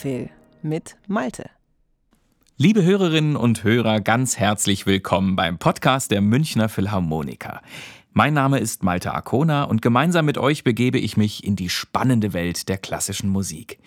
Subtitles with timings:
[0.00, 0.30] MPhil
[0.62, 1.50] mit Malte.
[2.56, 7.60] Liebe Hörerinnen und Hörer, ganz herzlich willkommen beim Podcast der Münchner Philharmoniker.
[8.12, 12.32] Mein Name ist Malte Arkona und gemeinsam mit euch begebe ich mich in die spannende
[12.32, 13.78] Welt der klassischen Musik.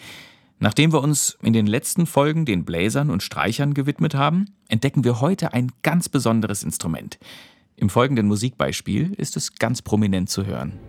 [0.60, 5.20] Nachdem wir uns in den letzten Folgen den Bläsern und Streichern gewidmet haben, entdecken wir
[5.20, 7.18] heute ein ganz besonderes Instrument.
[7.76, 10.80] Im folgenden Musikbeispiel ist es ganz prominent zu hören.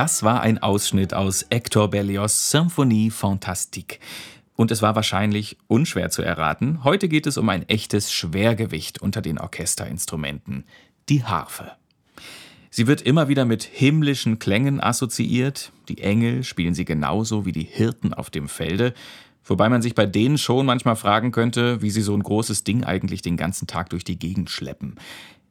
[0.00, 3.98] Das war ein Ausschnitt aus Hector Berlioz' Symphonie Fantastique.
[4.56, 9.20] Und es war wahrscheinlich unschwer zu erraten, heute geht es um ein echtes Schwergewicht unter
[9.20, 10.64] den Orchesterinstrumenten,
[11.10, 11.72] die Harfe.
[12.70, 17.64] Sie wird immer wieder mit himmlischen Klängen assoziiert, die Engel spielen sie genauso wie die
[17.64, 18.94] Hirten auf dem Felde,
[19.44, 22.84] wobei man sich bei denen schon manchmal fragen könnte, wie sie so ein großes Ding
[22.84, 24.94] eigentlich den ganzen Tag durch die Gegend schleppen.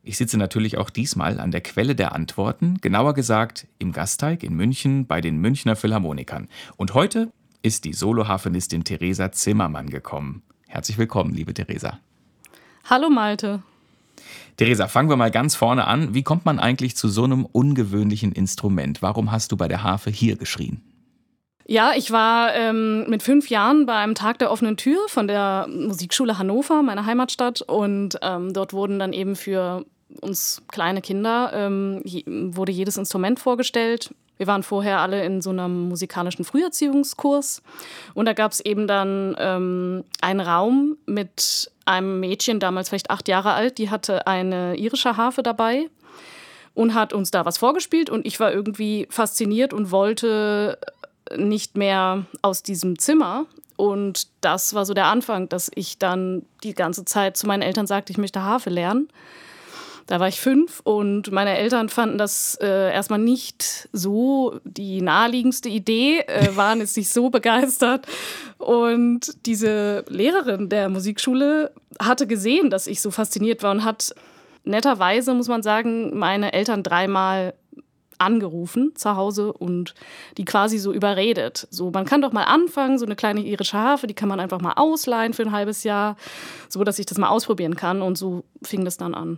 [0.09, 4.55] Ich sitze natürlich auch diesmal an der Quelle der Antworten, genauer gesagt im Gasteig in
[4.55, 6.47] München bei den Münchner Philharmonikern.
[6.77, 7.31] Und heute
[7.61, 10.41] ist die Soloharfenistin Theresa Zimmermann gekommen.
[10.67, 11.99] Herzlich willkommen, liebe Theresa.
[12.89, 13.61] Hallo Malte.
[14.57, 16.15] Theresa, fangen wir mal ganz vorne an.
[16.15, 19.03] Wie kommt man eigentlich zu so einem ungewöhnlichen Instrument?
[19.03, 20.81] Warum hast du bei der Harfe hier geschrien?
[21.67, 26.39] Ja, ich war ähm, mit fünf Jahren beim Tag der offenen Tür von der Musikschule
[26.39, 27.61] Hannover, meiner Heimatstadt.
[27.61, 29.85] Und ähm, dort wurden dann eben für
[30.21, 32.01] uns kleine Kinder, ähm,
[32.53, 34.13] wurde jedes Instrument vorgestellt.
[34.37, 37.61] Wir waren vorher alle in so einem musikalischen Früherziehungskurs.
[38.13, 43.27] Und da gab es eben dann ähm, einen Raum mit einem Mädchen, damals vielleicht acht
[43.27, 45.89] Jahre alt, die hatte eine irische Harfe dabei
[46.73, 48.09] und hat uns da was vorgespielt.
[48.09, 50.79] Und ich war irgendwie fasziniert und wollte
[51.35, 53.45] nicht mehr aus diesem Zimmer.
[53.75, 57.87] Und das war so der Anfang, dass ich dann die ganze Zeit zu meinen Eltern
[57.87, 59.09] sagte, ich möchte Harfe lernen.
[60.09, 65.69] Da war ich fünf und meine Eltern fanden das äh, erstmal nicht so die naheliegendste
[65.69, 68.07] Idee, äh, waren jetzt nicht so begeistert.
[68.57, 74.15] Und diese Lehrerin der Musikschule hatte gesehen, dass ich so fasziniert war und hat
[74.63, 77.53] netterweise, muss man sagen, meine Eltern dreimal
[78.17, 79.93] angerufen zu Hause und
[80.39, 81.67] die quasi so überredet.
[81.69, 84.59] So, man kann doch mal anfangen, so eine kleine irische Harfe, die kann man einfach
[84.59, 86.17] mal ausleihen für ein halbes Jahr,
[86.67, 88.01] so dass ich das mal ausprobieren kann.
[88.01, 89.37] Und so fing das dann an.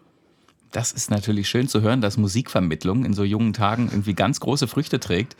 [0.71, 4.67] Das ist natürlich schön zu hören, dass Musikvermittlung in so jungen Tagen irgendwie ganz große
[4.67, 5.35] Früchte trägt.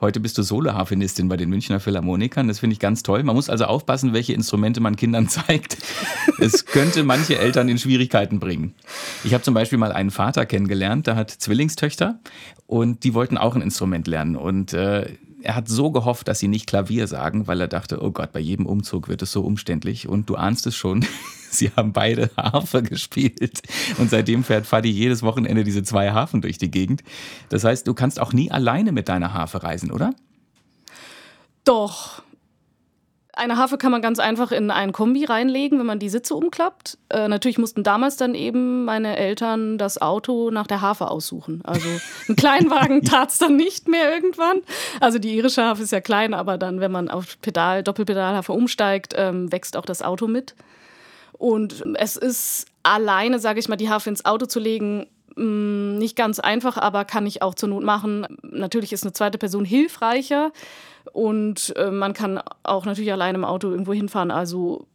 [0.00, 2.48] Heute bist du Soloharfenistin bei den Münchner Philharmonikern.
[2.48, 3.22] Das finde ich ganz toll.
[3.22, 5.78] Man muss also aufpassen, welche Instrumente man Kindern zeigt.
[6.38, 8.74] Es könnte manche Eltern in Schwierigkeiten bringen.
[9.22, 12.18] Ich habe zum Beispiel mal einen Vater kennengelernt, der hat Zwillingstöchter
[12.66, 14.36] und die wollten auch ein Instrument lernen.
[14.36, 18.10] Und äh, er hat so gehofft, dass sie nicht Klavier sagen, weil er dachte, oh
[18.10, 20.08] Gott, bei jedem Umzug wird es so umständlich.
[20.08, 21.04] Und du ahnst es schon,
[21.50, 23.62] sie haben beide Harfe gespielt.
[23.98, 27.04] Und seitdem fährt Fadi jedes Wochenende diese zwei Harfen durch die Gegend.
[27.50, 30.14] Das heißt, du kannst auch nie alleine mit deiner Harfe reisen, oder?
[31.64, 32.22] Doch,
[33.36, 36.98] eine Harfe kann man ganz einfach in ein Kombi reinlegen, wenn man die Sitze umklappt.
[37.08, 41.60] Äh, natürlich mussten damals dann eben meine Eltern das Auto nach der Harfe aussuchen.
[41.64, 41.88] Also
[42.28, 44.60] ein Kleinwagen tat es dann nicht mehr irgendwann.
[45.00, 49.14] Also die irische Harfe ist ja klein, aber dann, wenn man auf Pedal, Doppelpedalharfe umsteigt,
[49.16, 50.54] ähm, wächst auch das Auto mit.
[51.32, 56.16] Und es ist alleine, sage ich mal, die Harfe ins Auto zu legen, Mm, nicht
[56.16, 58.26] ganz einfach, aber kann ich auch zur Not machen.
[58.42, 60.52] Natürlich ist eine zweite Person hilfreicher
[61.12, 64.30] und äh, man kann auch natürlich alleine im Auto irgendwo hinfahren.
[64.30, 64.86] Also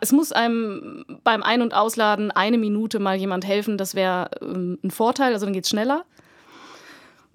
[0.00, 3.78] es muss einem beim Ein- und Ausladen eine Minute mal jemand helfen.
[3.78, 6.04] Das wäre ähm, ein Vorteil, also dann geht es schneller.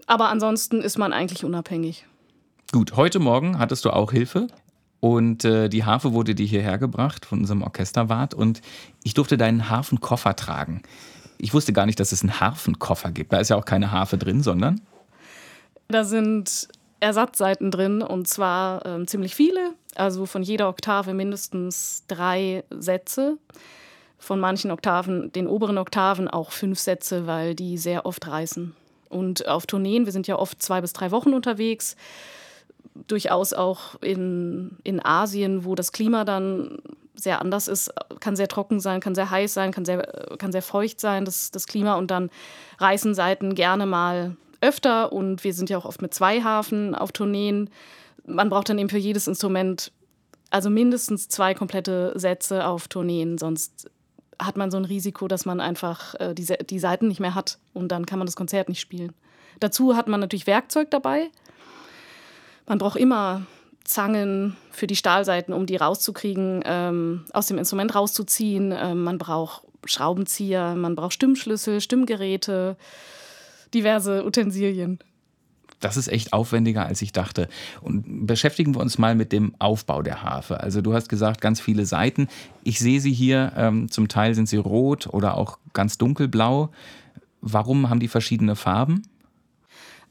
[0.07, 2.05] Aber ansonsten ist man eigentlich unabhängig.
[2.71, 4.47] Gut, heute Morgen hattest du auch Hilfe.
[4.99, 8.61] Und äh, die Harfe wurde dir hierher gebracht von unserem Orchesterwart und
[9.03, 10.81] ich durfte deinen Harfenkoffer tragen.
[11.37, 13.31] Ich wusste gar nicht, dass es einen Harfenkoffer gibt.
[13.31, 14.81] Da ist ja auch keine Harfe drin, sondern.
[15.89, 19.73] Da sind Ersatzseiten drin und zwar ähm, ziemlich viele.
[19.95, 23.37] Also von jeder Oktave mindestens drei Sätze.
[24.17, 28.75] Von manchen Oktaven, den oberen Oktaven auch fünf Sätze, weil die sehr oft reißen.
[29.09, 31.95] Und auf Tourneen, wir sind ja oft zwei bis drei Wochen unterwegs,
[33.07, 36.79] durchaus auch in, in Asien, wo das Klima dann
[37.13, 40.01] sehr anders ist, kann sehr trocken sein, kann sehr heiß sein, kann sehr,
[40.37, 41.95] kann sehr feucht sein, das, das Klima.
[41.95, 42.29] Und dann
[42.79, 44.35] reißen Seiten gerne mal
[44.65, 45.13] öfter.
[45.13, 47.69] Und wir sind ja auch oft mit zwei Hafen auf Tourneen.
[48.25, 49.91] Man braucht dann eben für jedes Instrument
[50.49, 53.89] also mindestens zwei komplette Sätze auf Tourneen, sonst
[54.39, 57.57] hat man so ein Risiko, dass man einfach äh, die, die Seiten nicht mehr hat
[57.73, 59.13] und dann kann man das Konzert nicht spielen.
[59.59, 61.29] Dazu hat man natürlich Werkzeug dabei.
[62.67, 63.45] Man braucht immer
[63.83, 68.73] Zangen für die Stahlseiten, um die rauszukriegen, ähm, aus dem Instrument rauszuziehen.
[68.77, 72.75] Ähm, man braucht Schraubenzieher, man braucht Stimmschlüssel, Stimmgeräte,
[73.75, 74.99] diverse Utensilien.
[75.81, 77.47] Das ist echt aufwendiger, als ich dachte.
[77.81, 80.61] Und beschäftigen wir uns mal mit dem Aufbau der Harfe.
[80.61, 82.27] Also du hast gesagt, ganz viele Seiten.
[82.63, 86.71] Ich sehe sie hier, ähm, zum Teil sind sie rot oder auch ganz dunkelblau.
[87.41, 89.03] Warum haben die verschiedene Farben?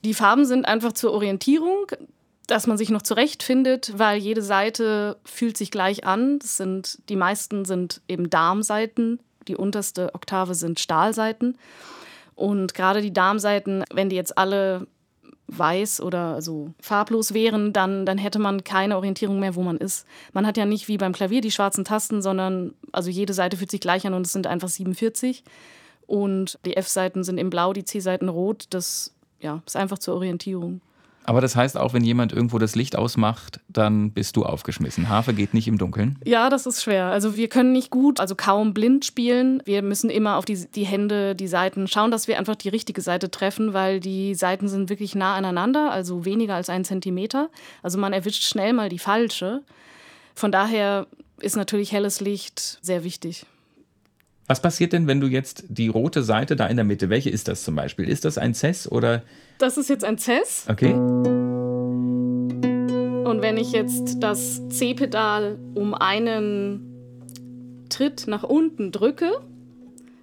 [0.04, 1.86] Die Farben sind einfach zur Orientierung
[2.46, 6.38] dass man sich noch zurechtfindet, weil jede Seite fühlt sich gleich an.
[6.38, 11.56] Das sind, die meisten sind eben Darmseiten, die unterste Oktave sind Stahlseiten.
[12.34, 14.86] Und gerade die Darmseiten, wenn die jetzt alle
[15.46, 20.06] weiß oder so farblos wären, dann, dann hätte man keine Orientierung mehr, wo man ist.
[20.32, 23.70] Man hat ja nicht wie beim Klavier die schwarzen Tasten, sondern also jede Seite fühlt
[23.70, 25.44] sich gleich an und es sind einfach 47.
[26.06, 28.66] Und die F-Seiten sind in blau, die C-Seiten rot.
[28.70, 30.80] Das ja, ist einfach zur Orientierung.
[31.24, 35.08] Aber das heißt auch, wenn jemand irgendwo das Licht ausmacht, dann bist du aufgeschmissen.
[35.08, 36.18] Harfe geht nicht im Dunkeln.
[36.24, 37.06] Ja, das ist schwer.
[37.06, 39.62] Also wir können nicht gut, also kaum blind spielen.
[39.64, 43.00] Wir müssen immer auf die, die Hände, die Seiten schauen, dass wir einfach die richtige
[43.00, 47.48] Seite treffen, weil die Seiten sind wirklich nah aneinander, also weniger als einen Zentimeter.
[47.82, 49.62] Also man erwischt schnell mal die falsche.
[50.34, 51.06] Von daher
[51.40, 53.46] ist natürlich helles Licht sehr wichtig.
[54.46, 57.48] Was passiert denn, wenn du jetzt die rote Seite da in der Mitte, welche ist
[57.48, 58.06] das zum Beispiel?
[58.06, 59.22] Ist das ein Cess oder?
[59.58, 60.66] Das ist jetzt ein Cess.
[60.70, 60.92] Okay.
[63.24, 69.32] Und wenn ich jetzt das C-Pedal um einen Tritt nach unten drücke,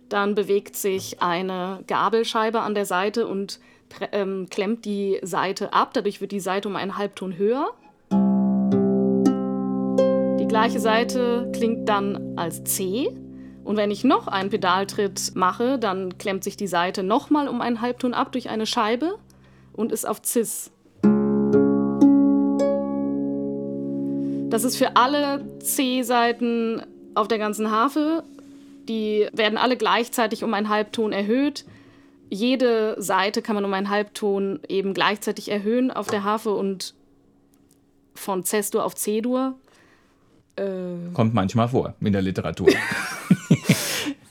[0.08, 3.60] dann bewegt sich eine Gabelscheibe an der Seite und
[4.12, 5.96] ähm, klemmt die Seite ab.
[5.96, 7.72] Dadurch wird die Seite um einen Halbton höher.
[10.40, 13.10] Die gleiche Seite klingt dann als C.
[13.72, 17.80] Und wenn ich noch einen Pedaltritt mache, dann klemmt sich die Seite nochmal um einen
[17.80, 19.18] Halbton ab durch eine Scheibe
[19.72, 20.72] und ist auf Cis.
[24.50, 26.82] Das ist für alle C-Seiten
[27.16, 28.26] auf der ganzen Harfe.
[28.90, 31.64] Die werden alle gleichzeitig um einen Halbton erhöht.
[32.30, 36.94] Jede Seite kann man um einen Halbton eben gleichzeitig erhöhen auf der Harfe und
[38.16, 39.56] von C-Dur auf C-Dur.
[40.58, 42.68] Äh Kommt manchmal vor in der Literatur.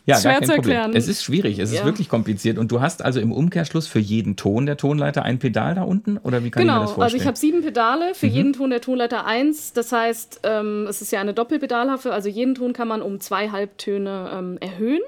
[0.07, 0.92] Ja, Schwer zu erklären.
[0.95, 1.80] Es ist schwierig, es ja.
[1.80, 2.59] ist wirklich kompliziert.
[2.59, 6.19] Und du hast also im Umkehrschluss für jeden Ton der Tonleiter ein Pedal da unten?
[6.19, 7.04] Oder wie kann genau, ich mir das vorstellen?
[7.04, 8.33] also ich habe sieben Pedale, für mhm.
[8.33, 9.73] jeden Ton der Tonleiter eins.
[9.73, 13.50] Das heißt, ähm, es ist ja eine Doppelpedalhafe, also jeden Ton kann man um zwei
[13.50, 15.02] Halbtöne ähm, erhöhen.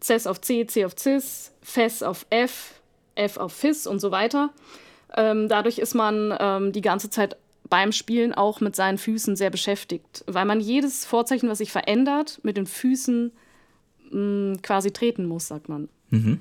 [0.00, 2.80] Cs auf C, C auf Cis, Fes auf F,
[3.14, 4.50] F auf Fis und so weiter.
[5.16, 7.36] Ähm, dadurch ist man ähm, die ganze Zeit
[7.68, 12.38] beim Spielen auch mit seinen Füßen sehr beschäftigt, weil man jedes Vorzeichen, was sich verändert,
[12.42, 13.32] mit den Füßen
[14.10, 15.88] mh, quasi treten muss, sagt man.
[16.10, 16.38] Mhm.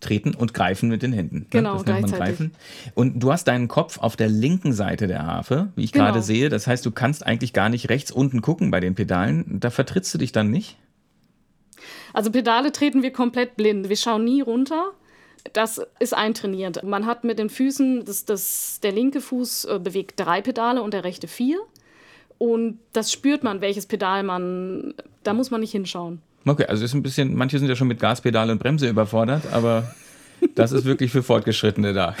[0.00, 1.38] Treten und greifen mit den Händen.
[1.38, 1.46] Ne?
[1.50, 2.52] Genau, das nennt man greifen.
[2.94, 6.06] Und du hast deinen Kopf auf der linken Seite der Harfe, wie ich genau.
[6.06, 6.48] gerade sehe.
[6.48, 9.58] Das heißt, du kannst eigentlich gar nicht rechts unten gucken bei den Pedalen.
[9.58, 10.76] Da vertrittst du dich dann nicht?
[12.12, 13.88] Also Pedale treten wir komplett blind.
[13.88, 14.92] Wir schauen nie runter.
[15.52, 16.82] Das ist eintrainiert.
[16.84, 20.94] Man hat mit den Füßen, das, das, der linke Fuß äh, bewegt drei Pedale und
[20.94, 21.58] der rechte vier.
[22.38, 26.22] Und das spürt man, welches Pedal man, da muss man nicht hinschauen.
[26.46, 29.94] Okay, also ist ein bisschen, manche sind ja schon mit Gaspedal und Bremse überfordert, aber
[30.54, 32.14] das ist wirklich für Fortgeschrittene da.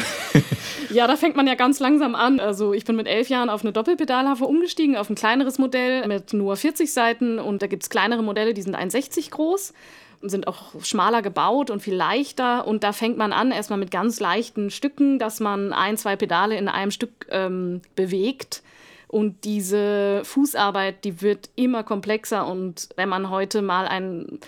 [0.90, 2.40] ja, da fängt man ja ganz langsam an.
[2.40, 6.32] Also ich bin mit elf Jahren auf eine Doppelpedalhafe umgestiegen, auf ein kleineres Modell mit
[6.32, 9.72] nur 40 Seiten und da gibt es kleinere Modelle, die sind 1,60 groß.
[10.22, 12.66] sind auch schmaler gebaut und viel leichter.
[12.66, 16.56] Und da fängt man an, erstmal mit ganz leichten Stücken, dass man ein, zwei Pedale
[16.56, 18.62] in einem Stück ähm, bewegt.
[19.08, 22.46] Und diese Fußarbeit, die wird immer komplexer.
[22.46, 24.38] Und wenn man heute mal ein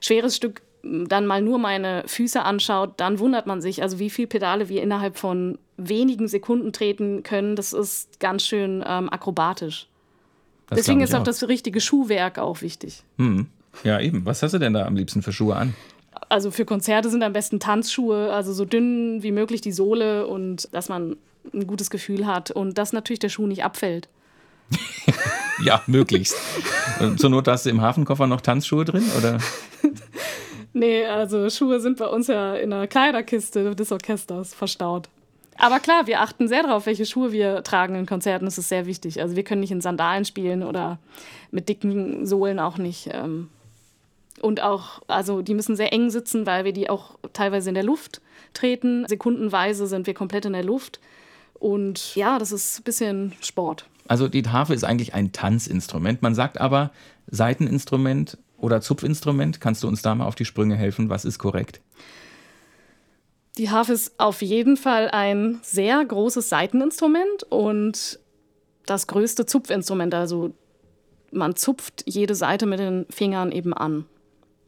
[0.00, 4.28] schweres Stück dann mal nur meine Füße anschaut, dann wundert man sich, also wie viele
[4.28, 7.56] Pedale wir innerhalb von wenigen Sekunden treten können.
[7.56, 9.88] Das ist ganz schön ähm, akrobatisch.
[10.68, 13.02] Das Deswegen ist auch, auch das richtige Schuhwerk auch wichtig.
[13.18, 13.46] Hm.
[13.84, 14.24] Ja, eben.
[14.24, 15.74] Was hast du denn da am liebsten für Schuhe an?
[16.28, 20.68] Also für Konzerte sind am besten Tanzschuhe, also so dünn wie möglich die Sohle und
[20.72, 21.16] dass man
[21.52, 24.08] ein gutes Gefühl hat und dass natürlich der Schuh nicht abfällt.
[25.64, 26.36] ja, möglichst.
[27.16, 29.38] Zur Not hast du im Hafenkoffer noch Tanzschuhe drin, oder?
[30.72, 35.08] nee, also Schuhe sind bei uns ja in der Kleiderkiste des Orchesters verstaut.
[35.58, 38.44] Aber klar, wir achten sehr darauf, welche Schuhe wir tragen in Konzerten.
[38.44, 39.20] Das ist sehr wichtig.
[39.20, 40.98] Also wir können nicht in Sandalen spielen oder
[41.50, 43.08] mit dicken Sohlen auch nicht.
[43.12, 43.48] Ähm.
[44.42, 47.84] Und auch, also die müssen sehr eng sitzen, weil wir die auch teilweise in der
[47.84, 48.20] Luft
[48.52, 49.06] treten.
[49.08, 51.00] Sekundenweise sind wir komplett in der Luft.
[51.58, 53.86] Und ja, das ist ein bisschen Sport.
[54.08, 56.22] Also die Harfe ist eigentlich ein Tanzinstrument.
[56.22, 56.92] Man sagt aber
[57.26, 59.60] Saiteninstrument oder Zupfinstrument.
[59.60, 61.08] Kannst du uns da mal auf die Sprünge helfen?
[61.08, 61.80] Was ist korrekt?
[63.58, 68.20] Die Harfe ist auf jeden Fall ein sehr großes Saiteninstrument und
[68.84, 70.14] das größte Zupfinstrument.
[70.14, 70.52] Also
[71.32, 74.04] man zupft jede Seite mit den Fingern eben an.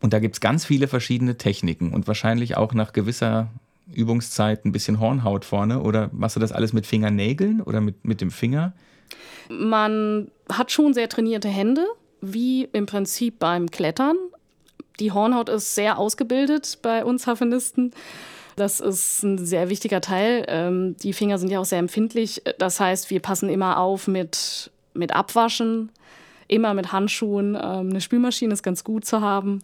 [0.00, 3.48] Und da gibt es ganz viele verschiedene Techniken und wahrscheinlich auch nach gewisser
[3.92, 5.82] Übungszeit ein bisschen Hornhaut vorne.
[5.82, 8.72] Oder machst du das alles mit Fingernägeln oder mit, mit dem Finger?
[9.48, 11.86] Man hat schon sehr trainierte Hände,
[12.20, 14.16] wie im Prinzip beim Klettern.
[15.00, 17.92] Die Hornhaut ist sehr ausgebildet bei uns Harfenisten.
[18.56, 20.44] Das ist ein sehr wichtiger Teil.
[20.48, 22.42] Ähm, die Finger sind ja auch sehr empfindlich.
[22.58, 25.90] Das heißt, wir passen immer auf mit, mit Abwaschen,
[26.48, 27.54] immer mit Handschuhen.
[27.54, 29.60] Ähm, eine Spülmaschine ist ganz gut zu haben.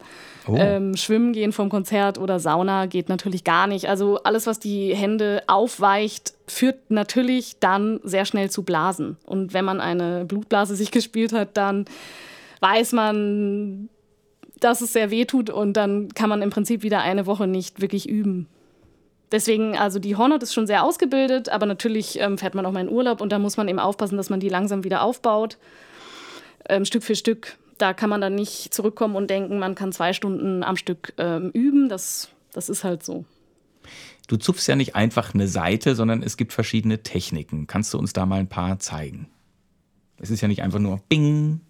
[0.47, 0.55] Oh.
[0.57, 3.89] Ähm, Schwimmen gehen vom Konzert oder Sauna geht natürlich gar nicht.
[3.89, 9.17] Also alles, was die Hände aufweicht, führt natürlich dann sehr schnell zu Blasen.
[9.25, 11.87] Und wenn man eine Blutblase sich gespielt hat, dann
[12.61, 13.89] weiß man,
[14.61, 17.81] dass es sehr weh tut und dann kann man im Prinzip wieder eine Woche nicht
[17.81, 18.47] wirklich üben.
[19.33, 22.81] Deswegen, also die Hornhaut ist schon sehr ausgebildet, aber natürlich ähm, fährt man auch mal
[22.81, 25.59] in Urlaub und da muss man eben aufpassen, dass man die langsam wieder aufbaut,
[26.69, 27.57] ähm, Stück für Stück.
[27.79, 31.51] Da kann man dann nicht zurückkommen und denken, man kann zwei Stunden am Stück ähm,
[31.51, 31.89] üben.
[31.89, 33.25] Das, das ist halt so.
[34.29, 37.67] Du zupfst ja nicht einfach eine Seite, sondern es gibt verschiedene Techniken.
[37.67, 39.29] Kannst du uns da mal ein paar zeigen?
[40.19, 41.61] Es ist ja nicht einfach nur Bing.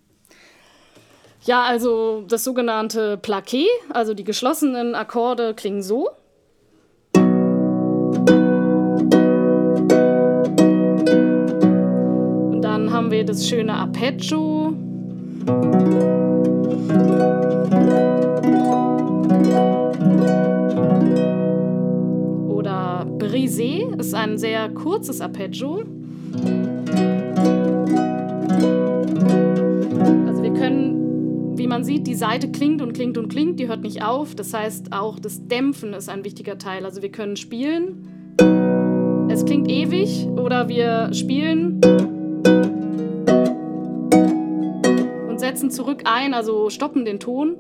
[1.45, 6.11] Ja, also das sogenannte Plaquet, also die geschlossenen Akkorde klingen so.
[13.05, 14.64] haben wir das schöne Arpeggio.
[22.49, 25.83] Oder Brisé ist ein sehr kurzes Arpeggio.
[30.27, 33.83] Also wir können, wie man sieht, die Seite klingt und klingt und klingt, die hört
[33.83, 34.35] nicht auf.
[34.35, 36.87] Das heißt, auch das Dämpfen ist ein wichtiger Teil.
[36.87, 38.09] Also wir können spielen,
[39.29, 41.81] es klingt ewig oder wir spielen
[45.65, 47.57] setzen zurück ein, also stoppen den Ton.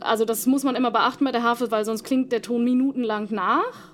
[0.00, 3.28] Also das muss man immer beachten bei der Harfe, weil sonst klingt der Ton minutenlang
[3.30, 3.92] nach.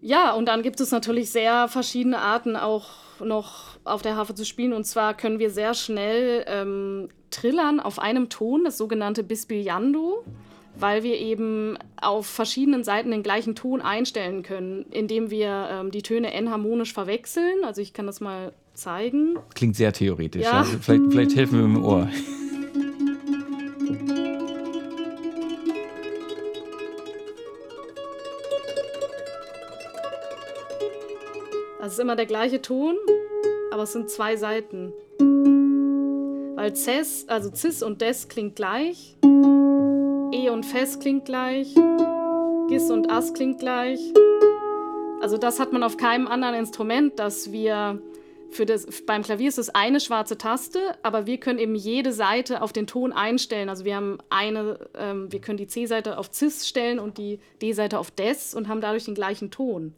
[0.00, 2.88] Ja, und dann gibt es natürlich sehr verschiedene Arten auch
[3.20, 4.72] noch auf der Harfe zu spielen.
[4.72, 10.24] Und zwar können wir sehr schnell ähm, trillern auf einem Ton, das sogenannte Bisbigliando,
[10.80, 16.02] weil wir eben auf verschiedenen Seiten den gleichen Ton einstellen können, indem wir ähm, die
[16.02, 17.64] Töne enharmonisch verwechseln.
[17.64, 19.38] Also ich kann das mal zeigen.
[19.54, 20.42] Klingt sehr theoretisch.
[20.42, 20.60] Ja.
[20.60, 22.08] Also vielleicht, vielleicht helfen wir mit dem Ohr.
[31.80, 32.96] Das ist immer der gleiche Ton,
[33.72, 34.92] aber es sind zwei Seiten.
[36.54, 39.16] Weil Cis, also Cis und Des klingt gleich.
[40.48, 41.74] Und Fes klingt gleich.
[42.68, 44.00] Gis und As klingt gleich.
[45.20, 48.00] Also das hat man auf keinem anderen Instrument, dass wir
[48.50, 52.62] für das, beim Klavier ist es eine schwarze Taste, aber wir können eben jede Seite
[52.62, 53.68] auf den Ton einstellen.
[53.68, 57.98] Also wir haben eine, ähm, wir können die C-Seite auf Cis stellen und die D-Seite
[57.98, 59.94] auf Des und haben dadurch den gleichen Ton.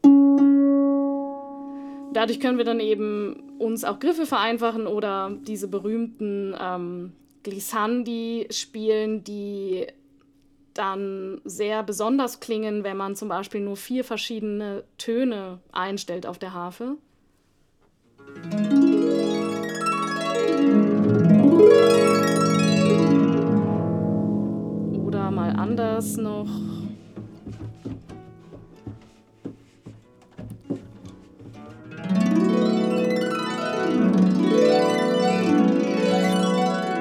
[2.12, 9.24] Dadurch können wir dann eben uns auch Griffe vereinfachen oder diese berühmten ähm, Glissandi spielen,
[9.24, 9.86] die
[10.74, 16.54] dann sehr besonders klingen, wenn man zum Beispiel nur vier verschiedene Töne einstellt auf der
[16.54, 16.96] Harfe.
[18.44, 19.12] Musik
[25.62, 26.48] woanders noch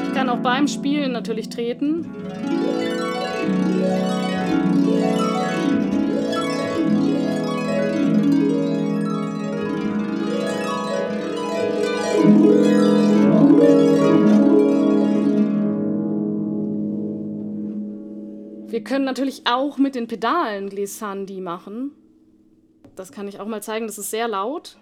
[0.03, 2.60] Ich kann auch beim Spielen natürlich treten.
[18.81, 21.91] Wir können natürlich auch mit den Pedalen Glissandi machen.
[22.95, 24.75] Das kann ich auch mal zeigen, das ist sehr laut.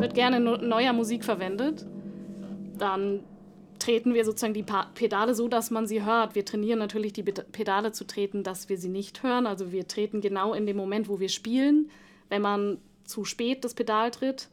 [0.00, 1.86] Wird gerne neuer Musik verwendet.
[2.76, 3.22] Dann
[3.78, 6.34] treten wir sozusagen die Pedale so, dass man sie hört.
[6.34, 9.46] Wir trainieren natürlich die Pedale zu treten, dass wir sie nicht hören.
[9.46, 11.88] Also wir treten genau in dem Moment, wo wir spielen.
[12.30, 14.48] Wenn man zu spät das Pedal tritt,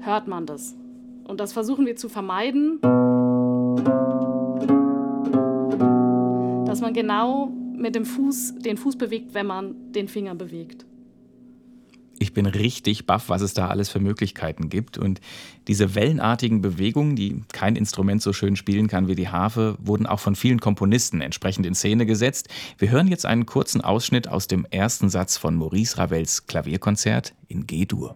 [0.00, 0.76] hört man das.
[1.24, 2.80] Und das versuchen wir zu vermeiden,
[6.64, 10.86] dass man genau mit dem Fuß den Fuß bewegt, wenn man den Finger bewegt.
[12.36, 14.98] Ich bin richtig baff, was es da alles für Möglichkeiten gibt.
[14.98, 15.22] Und
[15.68, 20.20] diese wellenartigen Bewegungen, die kein Instrument so schön spielen kann wie die Harfe, wurden auch
[20.20, 22.50] von vielen Komponisten entsprechend in Szene gesetzt.
[22.76, 27.66] Wir hören jetzt einen kurzen Ausschnitt aus dem ersten Satz von Maurice Ravels Klavierkonzert in
[27.66, 28.14] G-Dur.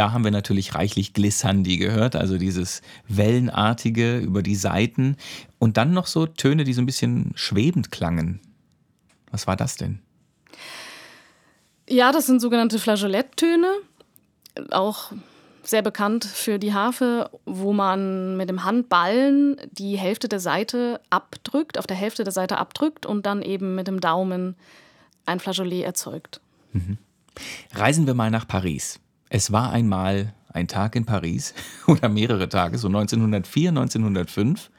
[0.00, 5.18] Da haben wir natürlich reichlich Glissandi gehört, also dieses Wellenartige über die Saiten
[5.58, 8.40] und dann noch so Töne, die so ein bisschen schwebend klangen.
[9.30, 10.00] Was war das denn?
[11.86, 13.68] Ja, das sind sogenannte Flageoletttöne,
[14.70, 15.12] auch
[15.64, 21.76] sehr bekannt für die Harfe, wo man mit dem Handballen die Hälfte der Seite abdrückt,
[21.76, 24.56] auf der Hälfte der Seite abdrückt und dann eben mit dem Daumen
[25.26, 26.40] ein Flageolet erzeugt.
[26.72, 26.96] Mhm.
[27.74, 28.98] Reisen wir mal nach Paris.
[29.32, 31.54] Es war einmal ein Tag in Paris
[31.86, 34.70] oder mehrere Tage, so 1904, 1905.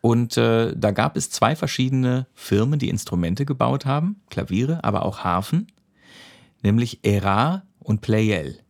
[0.00, 5.24] Und äh, da gab es zwei verschiedene Firmen, die Instrumente gebaut haben, Klaviere, aber auch
[5.24, 5.66] Harfen,
[6.62, 8.60] nämlich Erard und Pleyel.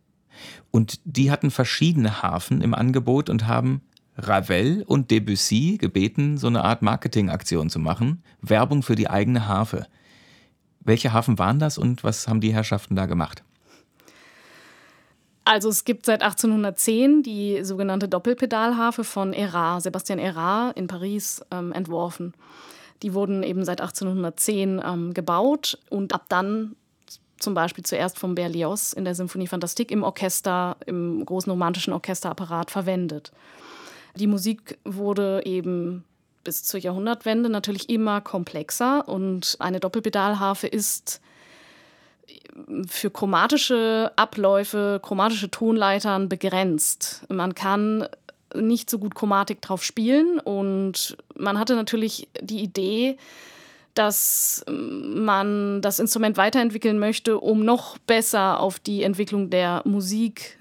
[0.71, 3.81] Und die hatten verschiedene Harfen im Angebot und haben
[4.15, 9.85] Ravel und Debussy gebeten, so eine Art Marketingaktion zu machen, Werbung für die eigene Harfe.
[10.79, 13.43] Welche Hafen waren das und was haben die Herrschaften da gemacht?
[15.49, 21.71] Also es gibt seit 1810 die sogenannte Doppelpedalharfe von Erard, Sebastian Erard in Paris ähm,
[21.71, 22.35] entworfen.
[23.01, 26.75] Die wurden eben seit 1810 ähm, gebaut und ab dann
[27.39, 32.69] zum Beispiel zuerst vom Berlioz in der Symphonie Fantastique im Orchester, im großen romantischen Orchesterapparat
[32.69, 33.31] verwendet.
[34.13, 36.03] Die Musik wurde eben
[36.43, 41.21] bis zur Jahrhundertwende natürlich immer komplexer und eine Doppelpedalharfe ist
[42.87, 47.25] für chromatische Abläufe, chromatische Tonleitern begrenzt.
[47.29, 48.07] Man kann
[48.55, 53.17] nicht so gut Chromatik drauf spielen und man hatte natürlich die Idee,
[53.93, 60.59] dass man das Instrument weiterentwickeln möchte, um noch besser auf die Entwicklung der Musik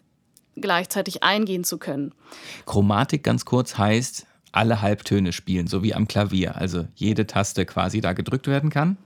[0.57, 2.13] gleichzeitig eingehen zu können.
[2.67, 8.01] Chromatik ganz kurz heißt alle Halbtöne spielen, so wie am Klavier, also jede Taste quasi
[8.01, 8.97] da gedrückt werden kann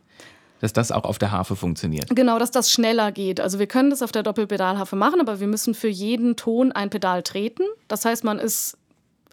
[0.62, 2.06] dass das auch auf der Harfe funktioniert.
[2.14, 3.40] Genau, dass das schneller geht.
[3.40, 6.88] Also wir können das auf der Doppelpedalharfe machen, aber wir müssen für jeden Ton ein
[6.88, 7.64] Pedal treten.
[7.88, 8.78] Das heißt, man ist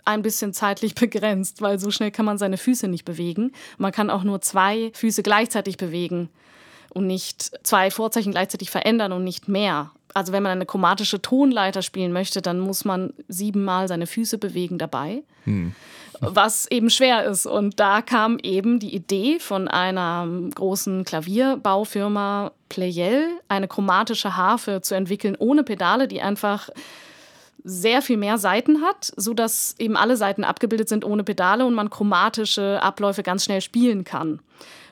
[0.05, 3.51] ein bisschen zeitlich begrenzt, weil so schnell kann man seine Füße nicht bewegen.
[3.77, 6.29] Man kann auch nur zwei Füße gleichzeitig bewegen
[6.95, 9.91] und nicht zwei Vorzeichen gleichzeitig verändern und nicht mehr.
[10.13, 14.77] Also wenn man eine chromatische Tonleiter spielen möchte, dann muss man siebenmal seine Füße bewegen
[14.77, 15.23] dabei.
[15.45, 15.73] Hm.
[16.21, 17.45] Was eben schwer ist.
[17.45, 24.95] Und da kam eben die Idee von einer großen Klavierbaufirma Pleyel, eine chromatische Harfe zu
[24.95, 26.69] entwickeln ohne Pedale, die einfach
[27.63, 31.89] sehr viel mehr Seiten hat, sodass eben alle Seiten abgebildet sind ohne Pedale und man
[31.89, 34.39] chromatische Abläufe ganz schnell spielen kann.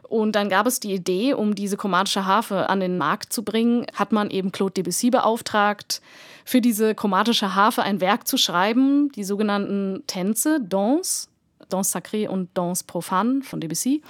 [0.10, 3.86] Und dann gab es die Idee, um diese chromatische Harfe an den Markt zu bringen,
[3.94, 6.02] hat man eben Claude Debussy beauftragt,
[6.46, 11.28] für diese chromatische Harfe ein Werk zu schreiben, die sogenannten Tänze, Danse,
[11.68, 14.02] Danse sacrée und Danse profane von Debussy,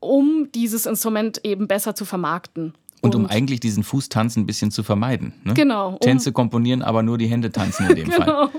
[0.00, 2.74] um dieses Instrument eben besser zu vermarkten.
[3.00, 5.32] Und, um eigentlich diesen Fußtanz ein bisschen zu vermeiden.
[5.44, 5.54] Ne?
[5.54, 5.90] Genau.
[5.90, 8.48] Um Tänze komponieren, aber nur die Hände tanzen in dem genau.
[8.48, 8.50] Fall.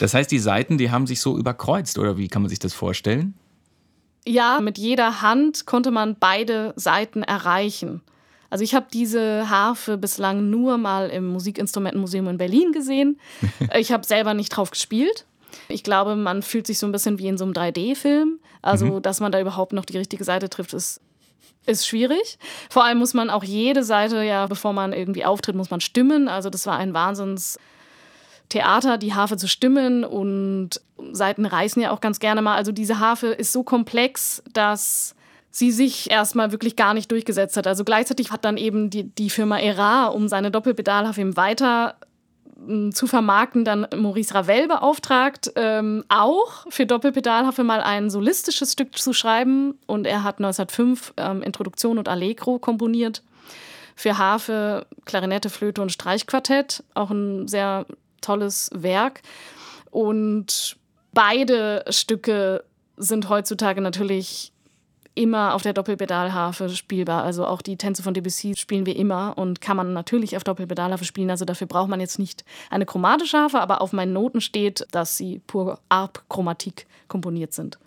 [0.00, 2.74] Das heißt, die Seiten, die haben sich so überkreuzt, oder wie kann man sich das
[2.74, 3.34] vorstellen?
[4.28, 8.02] Ja, mit jeder Hand konnte man beide Seiten erreichen.
[8.50, 13.18] Also ich habe diese Harfe bislang nur mal im Musikinstrumentenmuseum in Berlin gesehen.
[13.74, 15.24] Ich habe selber nicht drauf gespielt.
[15.68, 18.38] Ich glaube, man fühlt sich so ein bisschen wie in so einem 3D-Film.
[18.60, 19.02] Also, mhm.
[19.02, 21.00] dass man da überhaupt noch die richtige Seite trifft, ist,
[21.64, 22.38] ist schwierig.
[22.68, 26.28] Vor allem muss man auch jede Seite, ja, bevor man irgendwie auftritt, muss man stimmen.
[26.28, 27.58] Also, das war ein Wahnsinns
[28.48, 30.80] Theater, die Harfe zu stimmen und
[31.12, 32.56] Seiten reißen ja auch ganz gerne mal.
[32.56, 35.14] Also diese Harfe ist so komplex, dass
[35.50, 37.66] sie sich erstmal wirklich gar nicht durchgesetzt hat.
[37.66, 41.96] Also gleichzeitig hat dann eben die, die Firma Era, um seine Doppelpedalharfe eben weiter
[42.64, 48.96] hm, zu vermarkten, dann Maurice Ravel beauftragt, ähm, auch für Doppelpedalharfe mal ein solistisches Stück
[48.96, 49.78] zu schreiben.
[49.86, 53.22] Und er hat 1905 ähm, Introduktion und Allegro komponiert
[53.96, 56.84] für Harfe, Klarinette, Flöte und Streichquartett.
[56.94, 57.84] Auch ein sehr
[58.20, 59.22] tolles Werk.
[59.90, 60.76] Und
[61.12, 62.64] beide Stücke
[62.96, 64.52] sind heutzutage natürlich
[65.18, 67.24] immer auf der Doppelpedalharfe spielbar.
[67.24, 71.04] Also auch die Tänze von Debussy spielen wir immer und kann man natürlich auf Doppelpedalharfe
[71.04, 71.30] spielen.
[71.30, 75.16] Also dafür braucht man jetzt nicht eine chromatische Harfe, aber auf meinen Noten steht, dass
[75.16, 77.78] sie pur Arp-Chromatik komponiert sind.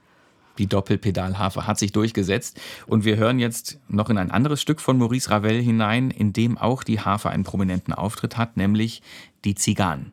[0.58, 2.60] Die Doppelpedalharfe hat sich durchgesetzt.
[2.86, 6.58] Und wir hören jetzt noch in ein anderes Stück von Maurice Ravel hinein, in dem
[6.58, 9.02] auch die Harfe einen prominenten Auftritt hat, nämlich
[9.46, 10.12] die Zigarren.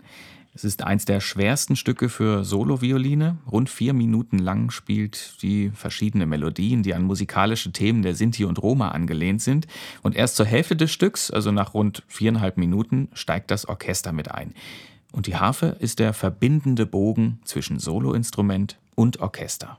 [0.55, 3.39] Es ist eins der schwersten Stücke für Solovioline.
[3.49, 8.61] Rund vier Minuten lang spielt die verschiedene Melodien, die an musikalische Themen der Sinti und
[8.61, 9.69] Roma angelehnt sind.
[10.03, 14.33] Und erst zur Hälfte des Stücks, also nach rund viereinhalb Minuten, steigt das Orchester mit
[14.33, 14.53] ein.
[15.13, 19.79] Und die Harfe ist der verbindende Bogen zwischen Soloinstrument und Orchester.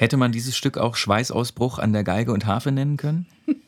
[0.00, 3.26] Hätte man dieses Stück auch Schweißausbruch an der Geige und Harfe nennen können?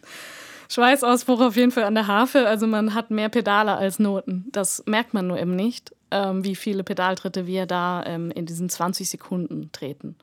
[0.70, 2.48] Schweißausbruch auf jeden Fall an der Harfe.
[2.48, 4.46] Also man hat mehr Pedale als Noten.
[4.50, 8.70] Das merkt man nur eben nicht, ähm, wie viele Pedaltritte wir da ähm, in diesen
[8.70, 10.16] 20 Sekunden treten.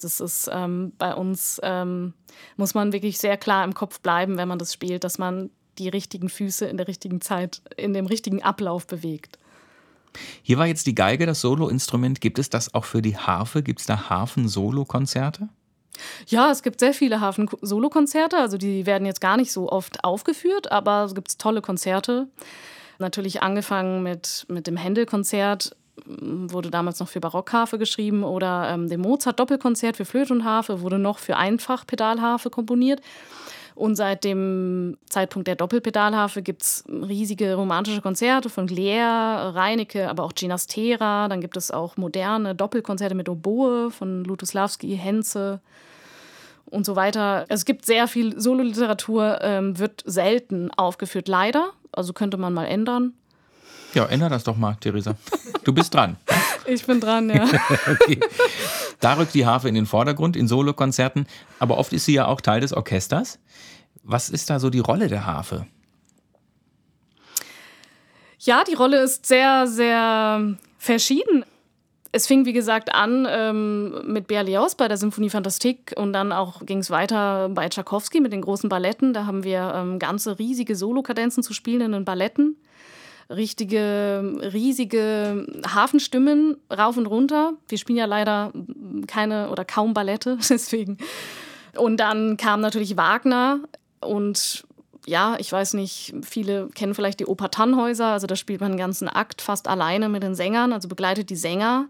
[0.00, 2.12] Das ist ähm, bei uns, ähm,
[2.56, 5.88] muss man wirklich sehr klar im Kopf bleiben, wenn man das spielt, dass man die
[5.88, 9.40] richtigen Füße in der richtigen Zeit, in dem richtigen Ablauf bewegt.
[10.42, 12.20] Hier war jetzt die Geige das Soloinstrument.
[12.20, 13.64] Gibt es das auch für die Harfe?
[13.64, 15.48] Gibt es da Harfen-Solo-Konzerte?
[16.26, 18.38] Ja, es gibt sehr viele Hafen-Solo-Konzerte.
[18.38, 22.28] Also die werden jetzt gar nicht so oft aufgeführt, aber es gibt tolle Konzerte.
[22.98, 29.00] Natürlich angefangen mit, mit dem Händel-Konzert, wurde damals noch für Barockharfe geschrieben, oder ähm, dem
[29.00, 33.00] Mozart-Doppelkonzert für Flöte und Harfe wurde noch für Einfachpedalharfe komponiert.
[33.76, 40.24] Und seit dem Zeitpunkt der Doppelpedalharfe gibt es riesige romantische Konzerte von Glier, Reinecke, aber
[40.24, 41.28] auch Ginastera.
[41.28, 45.60] Dann gibt es auch moderne Doppelkonzerte mit Oboe von Lutoslawski, Henze
[46.64, 47.44] und so weiter.
[47.48, 51.72] Es gibt sehr viel Sololiteratur, ähm, wird selten aufgeführt, leider.
[51.92, 53.12] Also könnte man mal ändern.
[53.92, 55.16] Ja, ändere das doch mal, Theresa.
[55.64, 56.16] Du bist dran.
[56.66, 57.44] ich bin dran, ja.
[57.90, 58.20] okay.
[59.00, 61.26] Da rückt die Harfe in den Vordergrund in Solokonzerten,
[61.58, 63.38] aber oft ist sie ja auch Teil des Orchesters.
[64.02, 65.66] Was ist da so die Rolle der Harfe?
[68.38, 71.44] Ja, die Rolle ist sehr, sehr verschieden.
[72.12, 76.64] Es fing, wie gesagt, an ähm, mit Berlioz bei der Symphonie Fantastik und dann auch
[76.64, 79.12] ging es weiter bei Tchaikovsky mit den großen Balletten.
[79.12, 82.56] Da haben wir ähm, ganze riesige Solokadenzen zu spielen in den Balletten.
[83.28, 87.54] Richtige, riesige Hafenstimmen rauf und runter.
[87.68, 88.52] Wir spielen ja leider
[89.06, 90.98] keine oder kaum Ballette, deswegen.
[91.76, 93.60] Und dann kam natürlich Wagner
[94.00, 94.64] und
[95.06, 98.78] ja, ich weiß nicht, viele kennen vielleicht die Oper Tannhäuser, also da spielt man den
[98.78, 101.86] ganzen Akt fast alleine mit den Sängern, also begleitet die Sänger.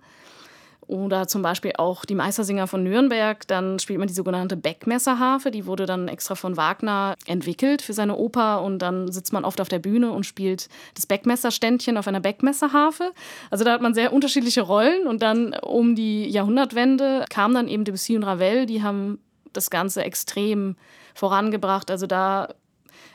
[0.89, 3.47] Oder zum Beispiel auch die Meistersinger von Nürnberg.
[3.49, 5.51] Dann spielt man die sogenannte Beckmesserharfe.
[5.51, 8.63] Die wurde dann extra von Wagner entwickelt für seine Oper.
[8.63, 13.13] Und dann sitzt man oft auf der Bühne und spielt das Beckmesserständchen auf einer Beckmesserharfe.
[13.51, 15.07] Also da hat man sehr unterschiedliche Rollen.
[15.09, 18.67] Und dann um die Jahrhundertwende kam dann eben Debussy und Ravel.
[18.67, 19.19] Die haben
[19.53, 20.77] das Ganze extrem
[21.15, 21.91] vorangebracht.
[21.91, 22.55] Also da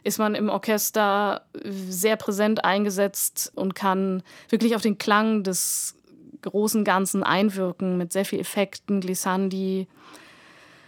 [0.03, 5.95] ist man im Orchester sehr präsent eingesetzt und kann wirklich auf den Klang des
[6.41, 9.87] großen Ganzen einwirken mit sehr viel Effekten, Glissandi,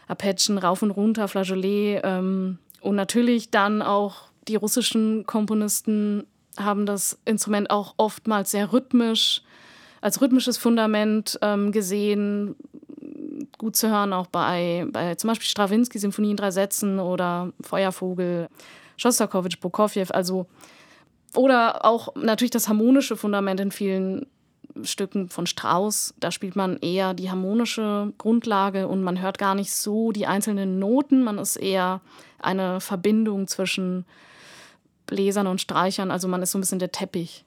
[0.07, 6.25] Arpeggien rauf und runter, Flageolet ähm, und natürlich dann auch die russischen Komponisten
[6.57, 9.41] haben das Instrument auch oftmals sehr rhythmisch
[10.01, 12.57] als rhythmisches Fundament ähm, gesehen,
[13.57, 18.49] gut zu hören auch bei, bei zum Beispiel Stravinsky Symphonie in drei Sätzen oder Feuervogel.
[18.97, 20.45] Schostakowitsch, Prokofjew, also
[21.35, 24.27] oder auch natürlich das harmonische Fundament in vielen
[24.81, 26.13] Stücken von Strauss.
[26.19, 30.79] Da spielt man eher die harmonische Grundlage und man hört gar nicht so die einzelnen
[30.79, 31.23] Noten.
[31.23, 32.01] Man ist eher
[32.39, 34.05] eine Verbindung zwischen
[35.05, 36.11] Bläsern und Streichern.
[36.11, 37.45] Also man ist so ein bisschen der Teppich.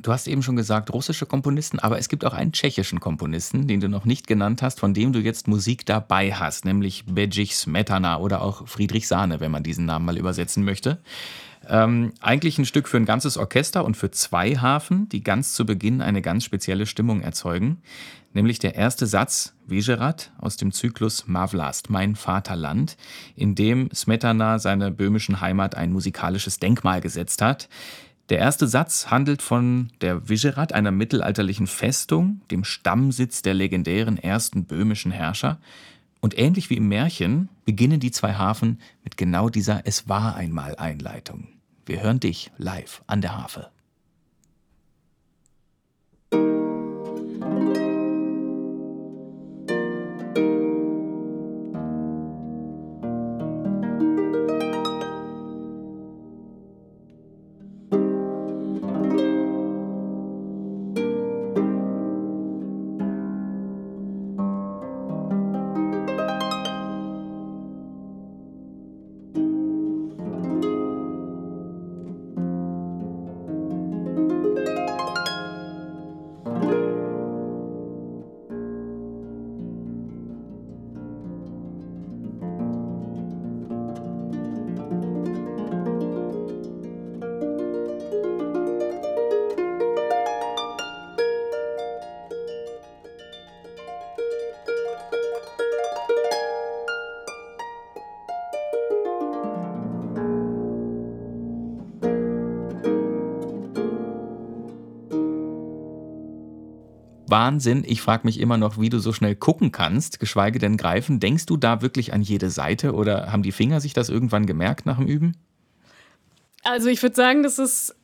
[0.00, 3.80] Du hast eben schon gesagt, russische Komponisten, aber es gibt auch einen tschechischen Komponisten, den
[3.80, 8.18] du noch nicht genannt hast, von dem du jetzt Musik dabei hast, nämlich Bedřich Smetana
[8.18, 10.98] oder auch Friedrich Sahne, wenn man diesen Namen mal übersetzen möchte.
[11.66, 15.66] Ähm, eigentlich ein Stück für ein ganzes Orchester und für zwei Hafen, die ganz zu
[15.66, 17.82] Beginn eine ganz spezielle Stimmung erzeugen.
[18.32, 22.96] Nämlich der erste Satz, Viserat, aus dem Zyklus Mavlast, Mein Vaterland,
[23.34, 27.68] in dem Smetana seiner böhmischen Heimat ein musikalisches Denkmal gesetzt hat.
[28.28, 34.64] Der erste Satz handelt von der Viserat, einer mittelalterlichen Festung, dem Stammsitz der legendären ersten
[34.64, 35.58] böhmischen Herrscher.
[36.20, 40.76] Und ähnlich wie im Märchen beginnen die zwei Hafen mit genau dieser Es war einmal
[40.76, 41.48] Einleitung.
[41.86, 43.70] Wir hören dich live an der Harfe.
[107.30, 107.84] Wahnsinn.
[107.86, 111.20] Ich frage mich immer noch, wie du so schnell gucken kannst, geschweige denn greifen.
[111.20, 114.86] Denkst du da wirklich an jede Seite oder haben die Finger sich das irgendwann gemerkt
[114.86, 115.36] nach dem Üben?
[116.62, 117.94] Also ich würde sagen, dass es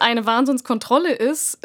[0.00, 1.58] eine Wahnsinnskontrolle ist,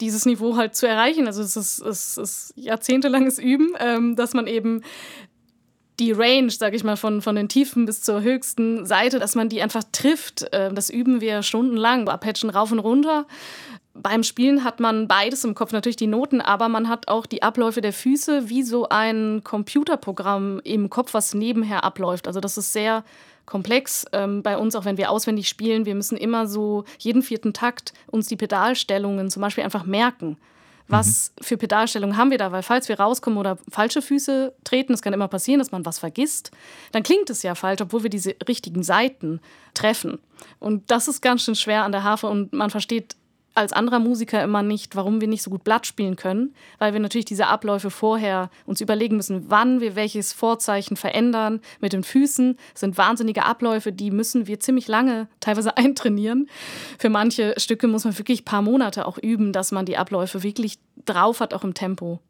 [0.00, 1.26] dieses Niveau halt zu erreichen.
[1.26, 4.82] Also es ist, es ist jahrzehntelanges Üben, ähm, dass man eben
[5.98, 9.50] die Range, sage ich mal, von, von den Tiefen bis zur höchsten Seite, dass man
[9.50, 10.46] die einfach trifft.
[10.52, 12.08] Ähm, das üben wir stundenlang.
[12.08, 13.26] Arpeggien rauf und runter
[14.02, 17.42] beim Spielen hat man beides im Kopf, natürlich die Noten, aber man hat auch die
[17.42, 22.26] Abläufe der Füße wie so ein Computerprogramm im Kopf, was nebenher abläuft.
[22.26, 23.04] Also das ist sehr
[23.46, 25.86] komplex ähm, bei uns, auch wenn wir auswendig spielen.
[25.86, 30.36] Wir müssen immer so jeden vierten Takt uns die Pedalstellungen zum Beispiel einfach merken.
[30.90, 31.44] Was mhm.
[31.44, 32.50] für Pedalstellungen haben wir da?
[32.52, 35.98] Weil falls wir rauskommen oder falsche Füße treten, es kann immer passieren, dass man was
[35.98, 36.50] vergisst,
[36.92, 39.40] dann klingt es ja falsch, obwohl wir diese richtigen Seiten
[39.74, 40.18] treffen.
[40.58, 43.16] Und das ist ganz schön schwer an der Harfe und man versteht
[43.54, 47.00] als anderer Musiker immer nicht, warum wir nicht so gut Blatt spielen können, weil wir
[47.00, 51.60] natürlich diese Abläufe vorher uns überlegen müssen, wann wir welches Vorzeichen verändern.
[51.80, 56.48] Mit den Füßen das sind wahnsinnige Abläufe, die müssen wir ziemlich lange teilweise eintrainieren.
[56.98, 60.42] Für manche Stücke muss man wirklich ein paar Monate auch üben, dass man die Abläufe
[60.42, 62.20] wirklich drauf hat, auch im Tempo.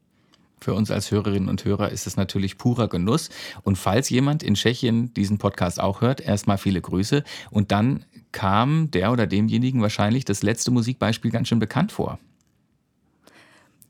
[0.63, 3.31] Für uns als Hörerinnen und Hörer ist es natürlich purer Genuss.
[3.63, 7.25] Und falls jemand in Tschechien diesen Podcast auch hört, erstmal viele Grüße.
[7.51, 12.19] Und dann kam der oder demjenigen wahrscheinlich das letzte Musikbeispiel ganz schön bekannt vor.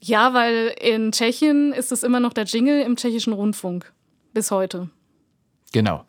[0.02, 3.92] Ja, weil in Tschechien ist es immer noch der Jingle im tschechischen Rundfunk.
[4.32, 4.88] Bis heute.
[5.72, 6.04] Genau.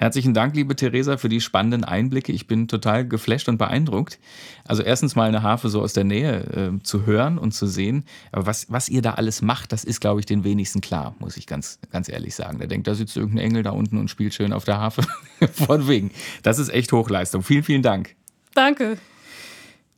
[0.00, 2.30] Herzlichen Dank, liebe Theresa, für die spannenden Einblicke.
[2.30, 4.20] Ich bin total geflasht und beeindruckt.
[4.64, 8.04] Also erstens mal eine Harfe so aus der Nähe äh, zu hören und zu sehen.
[8.30, 11.36] Aber was, was ihr da alles macht, das ist, glaube ich, den wenigsten klar, muss
[11.36, 12.60] ich ganz, ganz ehrlich sagen.
[12.60, 15.02] Der denkt, da sitzt irgendein Engel da unten und spielt schön auf der Harfe.
[15.52, 16.12] Von wegen.
[16.44, 17.42] Das ist echt Hochleistung.
[17.42, 18.14] Vielen, vielen Dank.
[18.54, 18.98] Danke.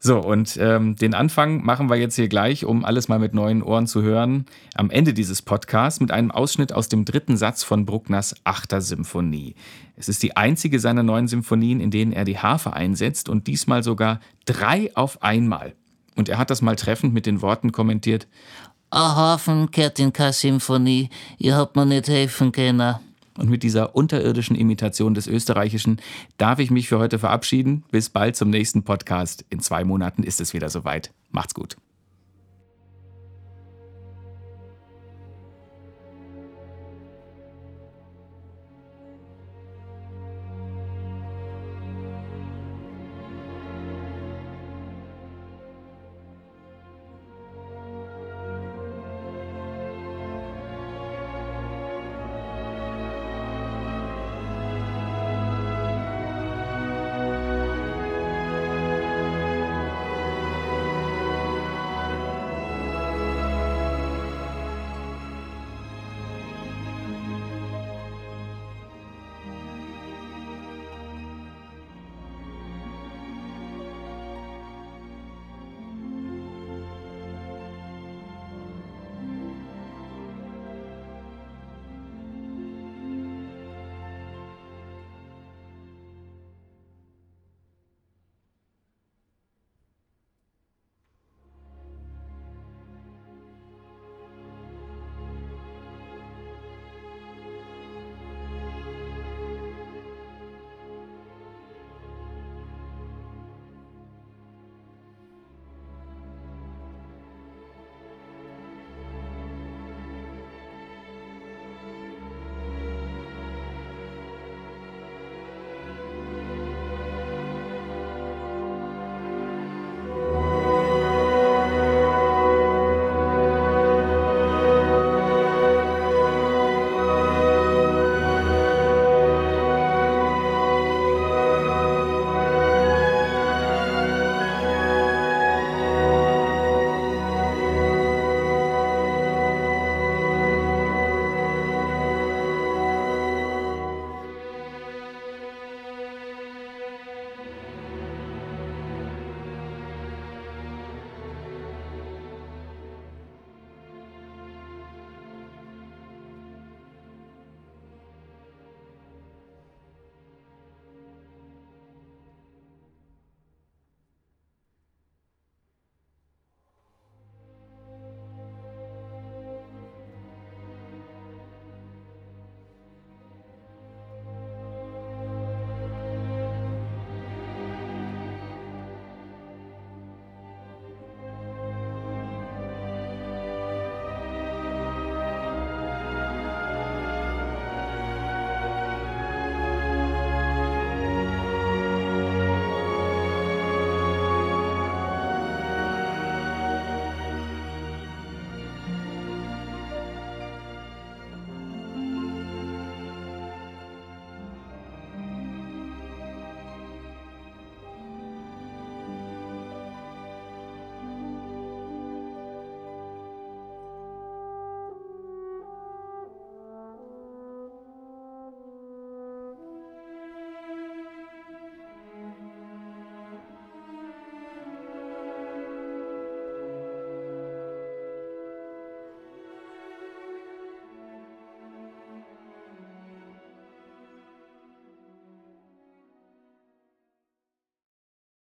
[0.03, 3.63] So, und ähm, den Anfang machen wir jetzt hier gleich, um alles mal mit neuen
[3.63, 4.47] Ohren zu hören.
[4.75, 9.57] Am Ende dieses Podcasts mit einem Ausschnitt aus dem dritten Satz von Bruckners Achter Symphonie.
[9.97, 13.83] Es ist die einzige seiner neuen Symphonien, in denen er die Harfe einsetzt und diesmal
[13.83, 15.75] sogar drei auf einmal.
[16.17, 18.27] Und er hat das mal treffend mit den Worten kommentiert:
[18.89, 22.95] A Hafen kehrt in keine Symphonie, ihr habt mir nicht helfen können.
[23.39, 26.01] Und mit dieser unterirdischen Imitation des Österreichischen
[26.39, 27.85] darf ich mich für heute verabschieden.
[27.91, 29.45] Bis bald zum nächsten Podcast.
[29.51, 31.13] In zwei Monaten ist es wieder soweit.
[31.31, 31.77] Macht's gut.